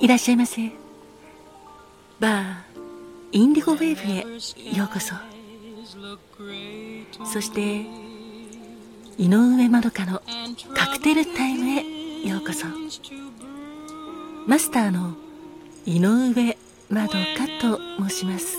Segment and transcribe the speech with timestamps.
[0.00, 0.70] いらっしゃいませ。
[2.20, 2.54] バー
[3.32, 5.14] インディゴウェーブへようこそ。
[7.26, 7.82] そして
[9.18, 10.22] 井上まどかの
[10.74, 12.66] カクテルタイムへようこそ。
[14.46, 15.16] マスターの
[15.84, 16.56] 井上
[16.88, 17.18] まどか
[17.60, 18.56] と申します。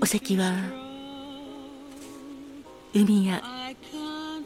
[0.00, 0.52] お席は
[2.94, 3.42] 海や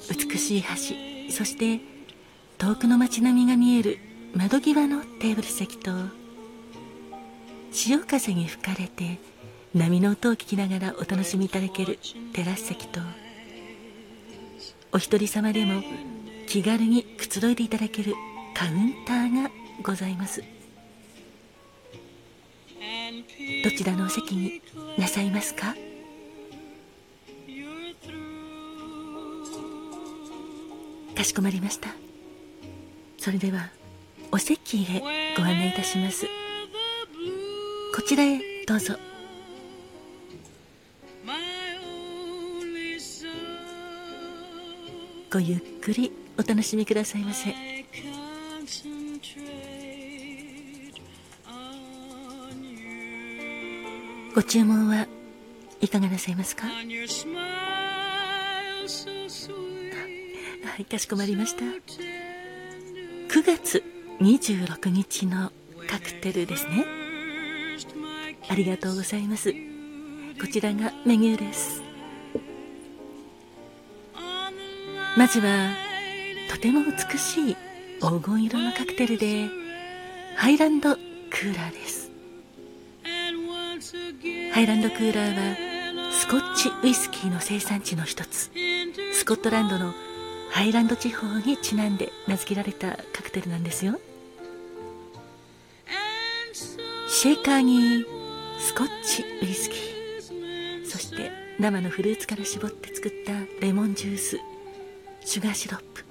[0.09, 1.98] 美しい橋そして
[2.59, 3.99] 遠くの街並みが見える
[4.35, 5.93] 窓際のテーブル席と
[7.71, 9.19] 潮風に吹かれて
[9.75, 12.01] 波の音を聞きながらお楽しみいただける
[12.33, 13.01] テラス席と
[14.91, 15.83] お一人様でも
[16.49, 18.15] 気軽にくつろいでいただける
[18.55, 19.51] カウンターが
[19.83, 20.43] ございます。
[23.63, 24.61] どちらのお席に
[24.99, 25.77] なさいますか？
[31.15, 32.08] かしこまりました。
[33.19, 33.69] それでは
[34.33, 35.01] お席へ
[35.37, 36.27] ご案内いたします。
[37.95, 38.95] こちらへどうぞ。
[45.31, 47.55] ごゆっくりお楽しみくださいませ。
[54.35, 55.07] ご注文は
[55.81, 56.67] いかがなさいますか？
[56.69, 56.73] は
[60.79, 61.63] いかしこまりました
[63.29, 63.85] 9月
[64.21, 65.53] 26日の
[65.87, 66.87] カクテルですね。
[68.49, 69.53] ありがとうございます。
[70.41, 71.83] こちらがメニューです。
[75.19, 75.75] まずは
[76.51, 77.57] とても美しい
[78.01, 79.47] 黄金色のカクテルで
[80.37, 82.11] ハイランドクーラーです。
[84.55, 88.51] ハイランドクーラーはスコッチウイスキーの生産地の一つ
[89.13, 89.93] スコットランドの
[90.51, 94.01] ハイランド地方にちなんで名付けられたカクテルなんですよ。
[97.09, 98.05] シェーカーに
[98.59, 100.87] スコッチウイスキー。
[100.87, 103.33] そして生のフルーツから絞って作った
[103.65, 104.39] レモンジュース
[105.25, 106.05] シュガーシロップ。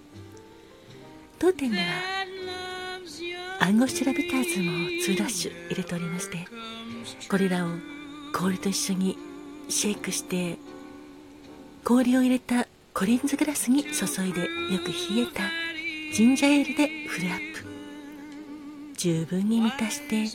[1.40, 1.84] 当店では
[3.60, 6.48] アンゴスチュラビターズも2ダッシュ入れておりまして
[7.30, 7.70] これらを
[8.34, 9.18] 氷と一緒に
[9.70, 10.58] シェイクして
[11.84, 12.68] 氷を入れた
[12.98, 14.48] コリンズグラスに注いでよ
[14.80, 15.44] く冷えた
[16.16, 17.64] ジンジャーエールでフルアップ。
[18.98, 20.26] 十分に満たして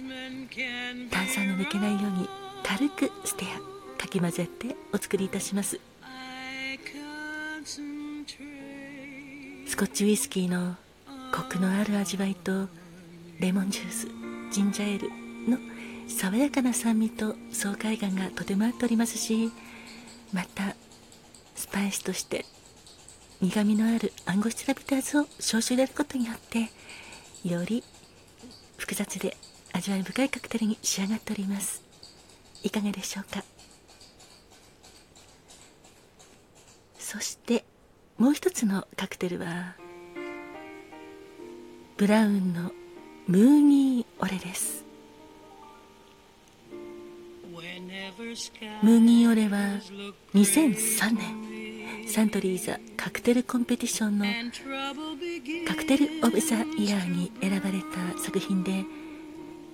[1.11, 2.29] 炭酸の抜けないように
[2.63, 5.81] 軽くステアかき混ぜてお作りいたします。
[9.67, 10.77] スコッチウイスキーの
[11.35, 12.69] コクのある味わいと
[13.41, 14.07] レモンジュース
[14.53, 15.09] ジンジャーエール
[15.51, 15.59] の
[16.07, 19.51] 爽やかな酸味と爽快感がとても合っておりますし
[20.33, 20.77] また
[21.73, 22.45] スパイスとして
[23.41, 26.69] 苦みのあるアンゴスチュラビターズを少々入れることによって
[27.49, 27.83] より
[28.77, 29.39] 複雑で
[29.73, 31.83] 味わい深いカクテルに仕上がっております。
[32.63, 33.43] いかがでしょうか？
[36.99, 37.65] そして
[38.19, 39.75] もう一つのカクテルは
[41.97, 42.71] ブラウンの
[43.27, 44.85] ムーニーオレです。
[48.83, 49.81] ムーニーオレは
[50.35, 51.52] 2003年
[52.13, 54.27] サントリーザカクテルコンペティションの
[55.67, 58.85] カクテル・オブ・ザ・イヤーに選ばれた作品で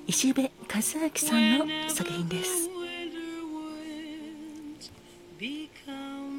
[0.06, 0.82] 石部和明
[1.16, 2.70] さんの作品です。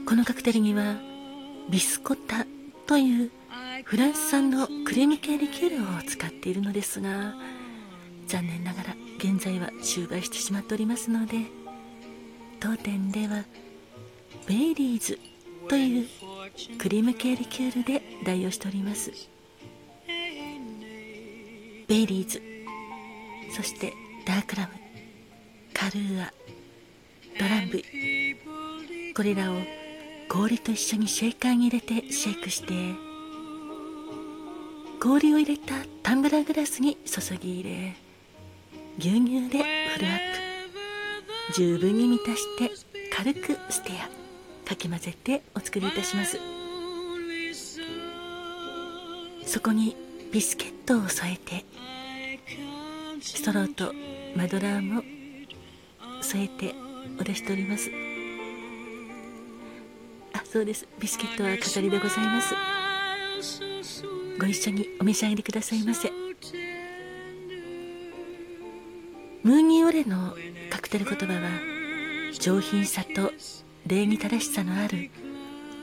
[0.08, 0.96] このカクテルには
[1.70, 2.46] ビスコタ
[2.88, 3.32] という
[3.84, 7.34] フランス産のクリーム系リキュールを使っているのですが
[8.26, 11.40] 残念ながら現在は終売してしまっておりますので
[12.62, 13.44] 当店では
[14.48, 15.20] ベイリーズ
[15.70, 16.08] という
[16.78, 19.12] クリーム系リキュールで代用しております。
[21.88, 22.42] ベイリーズ
[23.56, 23.94] そして
[24.26, 24.70] ダークラム
[25.74, 26.34] カルーア
[27.40, 27.82] ドランブ
[29.16, 29.56] これらを
[30.28, 32.74] 氷と一緒にシェーカーに入れてシェイクして
[35.00, 35.74] 氷を入れた
[36.04, 37.96] タンブラーグラスに注ぎ入れ
[39.00, 39.64] 牛乳で
[39.94, 41.54] フルアップ。
[41.54, 42.70] 十分に満たして
[43.16, 44.10] 軽くステア
[44.70, 46.38] かき混ぜてお作りいたします。
[49.44, 49.96] そこに
[50.32, 51.66] ビスケットを添えて
[53.20, 53.92] ストローと
[54.36, 55.02] マドラーも
[56.22, 56.76] 添えて
[57.20, 57.90] お出しております。
[60.34, 60.88] あそうです。
[61.00, 62.54] ビスケットは飾りでございます。
[64.40, 66.12] ご一緒にお召し上がりくださいませ。
[69.42, 70.36] ムーニーオレの
[70.70, 71.50] カクテル言葉は
[72.40, 73.32] 上品さと
[73.88, 75.10] 礼儀正しさのある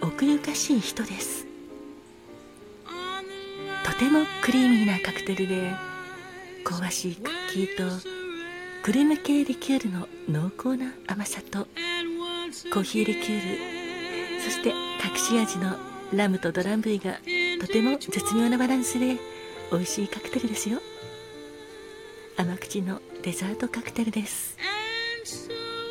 [0.01, 1.47] 奥ゆかしい人です。
[3.85, 5.73] とてもクリーミーなカクテルで
[6.65, 8.09] 香ばしいクッキーと
[8.83, 11.67] クリーム系リキュールの濃厚な甘さと
[12.73, 15.77] コーヒーリキュールそして隠し味の
[16.13, 17.19] ラムとドランブイが
[17.61, 19.17] とても絶妙なバランスで
[19.73, 20.81] 美味しいカクテルですよ。
[22.37, 24.59] 甘口のデザートカクテルです。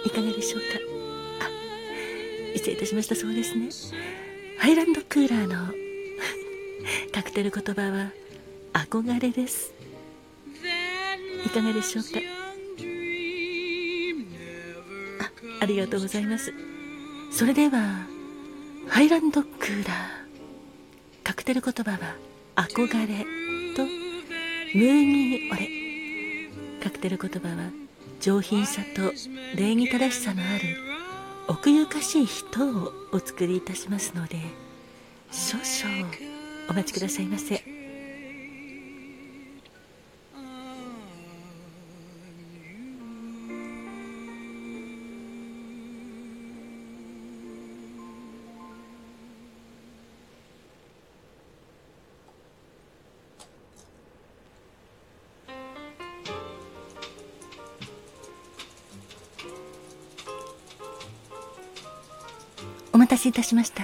[0.05, 1.04] いかがでしょうか？
[2.65, 3.13] 失礼いたしました。
[3.13, 3.69] そうですね。
[4.57, 5.71] ハイランドクーラーの
[7.13, 8.11] カクテル言葉は
[8.73, 9.71] 憧れです。
[11.45, 12.09] いかがでしょうか？
[15.19, 15.31] あ
[15.61, 16.51] ありがとうございます。
[17.31, 18.07] それでは
[18.87, 19.95] ハイランドクーラー
[21.23, 22.15] カクテル言葉は
[22.55, 23.25] 憧れ
[23.75, 25.69] とムーニーオレ
[26.81, 27.69] カクテル言葉は
[28.21, 29.13] 上品さと
[29.55, 30.84] 礼儀正しさのある
[31.47, 34.37] 奥ゆかしい人をお作りいたしますので
[35.31, 36.07] 少々
[36.69, 37.74] お待ちくださいませ。
[63.05, 63.83] 待たせいたしました。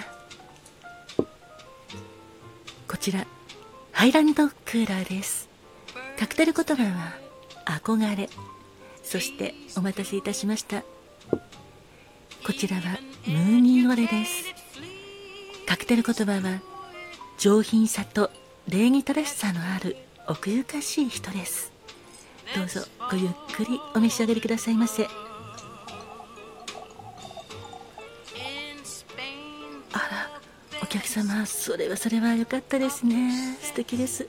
[2.88, 3.28] こちら
[3.92, 5.48] ハイランドクーラーです。
[6.18, 7.14] カクテル言葉は
[7.66, 8.30] 憧れ。
[9.04, 10.82] そしてお待たせいたしました。
[12.44, 12.98] こちらは
[13.28, 14.46] ムーニーオレです。
[15.68, 16.60] カクテル言葉は
[17.38, 18.32] 上品さと
[18.68, 19.98] 礼儀正しさのある
[20.28, 21.72] 奥ゆかしい人です。
[22.56, 22.82] どうぞ
[23.12, 25.08] ごゆっくりお召し上がりくださいませ。
[31.12, 33.58] 様それはそれは良かったですね。
[33.62, 34.28] 素敵です。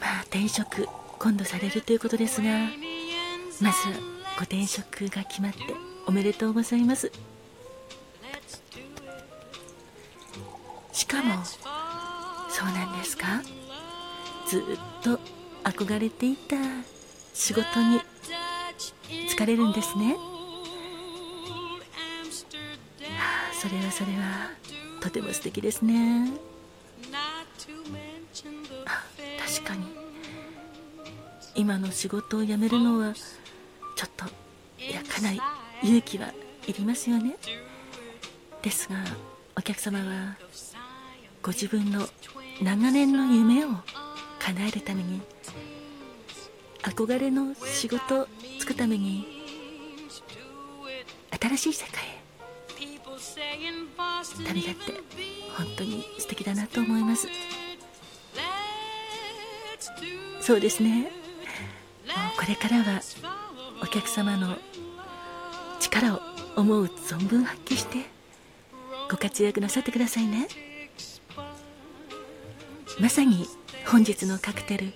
[0.00, 0.88] まあ転職
[1.18, 2.48] 今度されるということですが
[3.60, 3.94] まずは
[4.36, 5.58] ご転職が決まって
[6.06, 7.12] おめでとうございます。
[10.92, 13.42] しかもそうなんですか？
[14.48, 14.62] ずっ
[15.02, 15.20] と
[15.64, 16.56] 憧れていた
[17.34, 18.00] 仕事に
[19.28, 20.16] 疲れるんですね。
[23.60, 24.61] それはそれは。
[25.02, 26.30] とても素敵ですね。
[28.32, 29.84] 確かに。
[31.56, 34.24] 今の仕事を辞めるのはちょっと
[34.78, 35.40] いやかなり
[35.82, 36.32] 勇気は
[36.68, 37.36] いりますよね。
[38.62, 38.94] ですが
[39.56, 40.36] お客様は
[41.42, 42.06] ご自分の
[42.62, 43.70] 長年の夢を
[44.38, 45.20] 叶えるために
[46.82, 48.28] 憧れの仕事を
[48.60, 49.26] つくために
[51.40, 52.11] 新しい世界へ
[54.46, 54.92] 旅立って
[55.56, 57.28] 本当に素敵だなと思います
[60.40, 61.10] そうですねもう
[62.38, 63.00] これからは
[63.82, 64.56] お客様の
[65.80, 66.20] 力を
[66.56, 67.98] 思う存分発揮して
[69.10, 70.48] ご活躍なさってくださいね
[73.00, 73.46] まさに
[73.86, 74.92] 本日のカクテル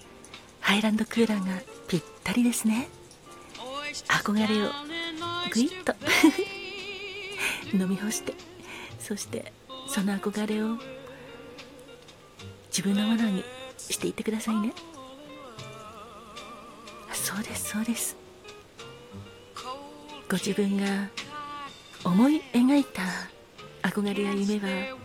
[0.60, 2.88] ハイランドクーラーがぴったりですね
[4.08, 4.70] 憧れを
[5.52, 5.94] ぐいっと
[7.72, 8.34] 飲み干して
[8.98, 9.52] そして
[9.88, 10.78] その憧れを
[12.68, 13.44] 自分のものに
[13.78, 14.72] していってくださいね。
[17.12, 18.16] そうですそうです。
[20.28, 21.08] ご自分が
[22.04, 23.02] 思い描いた
[23.88, 24.96] 憧れや夢は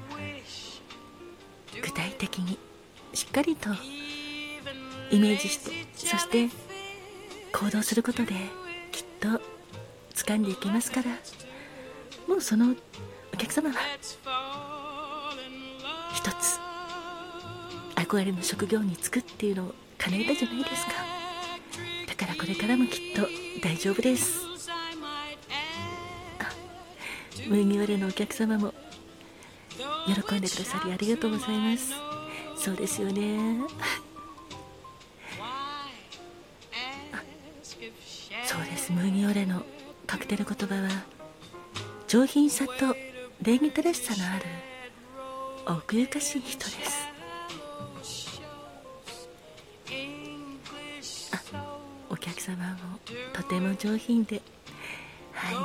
[1.82, 2.58] 具体的に
[3.14, 3.70] しっかりと
[5.12, 6.50] イメージしてそして
[7.54, 8.34] 行動することで
[8.92, 9.28] きっと
[10.16, 11.12] 掴んでいけますから。
[12.28, 12.76] もうその
[13.34, 13.76] お客様は
[16.14, 16.60] 一つ
[17.96, 20.92] 憧れの職業に就くっていうのを叶えたじゃないですか。
[22.08, 23.28] だからこれからもきっと
[23.62, 24.42] 大丈夫です。
[26.40, 26.52] あ
[27.48, 28.74] 麦われのお客様も
[30.06, 31.94] 喜んでくださりありがとうございます。
[32.58, 33.60] そうですよね。
[38.46, 38.92] そうです。
[38.92, 39.64] 麦われの
[40.06, 40.90] カクテル言葉は
[42.12, 42.94] 上品さと
[43.42, 44.44] 礼儀正しさのある
[45.66, 47.08] 奥ゆかしい人です。
[51.32, 51.78] あ
[52.10, 53.00] お客様も
[53.32, 54.42] とても上品で
[55.32, 55.56] はい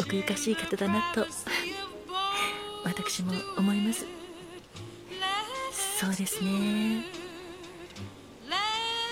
[0.00, 1.26] 奥ゆかしい方だなと
[2.84, 4.06] 私も思います。
[5.98, 7.02] そうですね。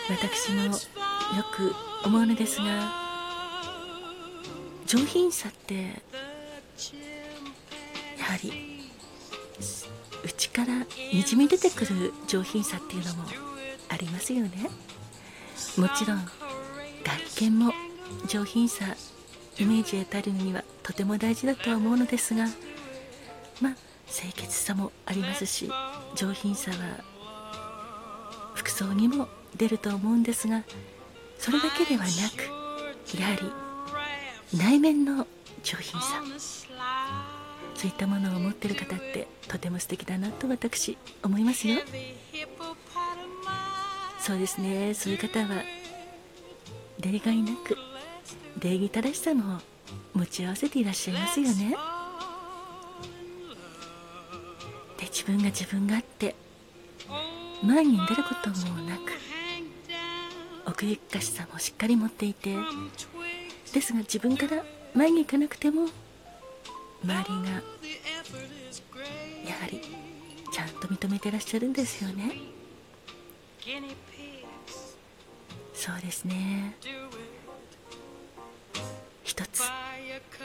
[0.08, 0.72] 私もよ
[1.52, 1.74] く
[2.04, 2.92] 思うのですが
[4.86, 6.08] 上品さって
[8.18, 8.80] やはり
[10.24, 13.24] 内からにじみ出てくる上品さっていうのも
[13.88, 14.70] ありますよね。
[15.76, 16.24] もちろん
[17.04, 17.72] 外見も
[18.26, 18.86] 上品さ
[19.58, 22.46] イメージへたるにはとても大事だとは思うのですが
[23.60, 23.76] まあ
[24.10, 25.70] 清潔さもありますし
[26.14, 26.76] 上品さは
[28.54, 30.62] 服装にも出ると思うんですが
[31.38, 33.36] それだけではなくやは
[34.52, 35.26] り内面の
[35.62, 36.22] 上品さ
[37.74, 41.76] そういったものを持ってる方ってとても素敵だなと私思いますよ。
[44.20, 44.92] そうですね。
[44.94, 45.62] そういう方は
[47.00, 47.76] 例外なく
[48.58, 49.60] 礼儀正しさも
[50.12, 51.74] 持ち合わせていらっしゃいますよね。
[54.98, 56.34] で自分が自分があって
[57.62, 59.12] 前に出ることもなく
[60.66, 62.54] 奥ゆかしさもしっかり持っていて
[63.72, 64.62] ですが自分から
[64.94, 65.86] 前に行かなくても
[67.02, 67.50] 周りが
[69.48, 69.80] やはり
[70.52, 72.32] ちゃんと認めてらっしゃるんですよね。
[75.74, 76.76] そうですね。
[79.24, 79.62] 一つ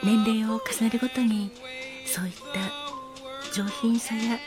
[0.04, 1.52] 年齢を重ねるごとに
[2.06, 4.40] そういった上品さや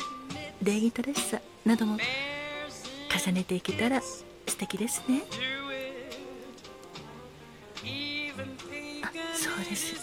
[0.63, 1.99] 礼儀正しさなども
[3.25, 4.25] 重ねていけたら素
[4.57, 5.23] 敵ですね。
[9.69, 9.95] です。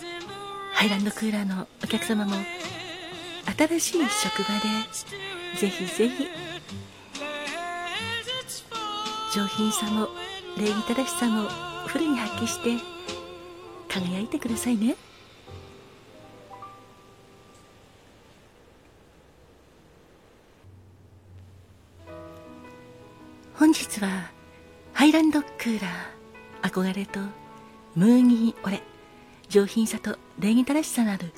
[0.74, 2.36] ハイランドクーラーのお客様も
[3.57, 6.27] 新しい職場でぜひぜひ
[9.34, 10.07] 上品さも
[10.57, 11.50] 礼儀正しさも
[11.88, 12.84] フルに発揮して
[13.88, 14.95] 輝いてくださいね。
[23.57, 24.29] 本日は
[24.93, 27.19] ハイランドクーラー憧れと
[27.95, 28.81] ムーニーオレ。
[29.50, 31.32] 上品さと礼儀正しさのある